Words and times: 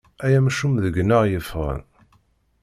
Ay 0.25 0.33
amcum 0.39 0.73
deg-neɣ 0.83 1.23
yeffɣen. 1.31 1.81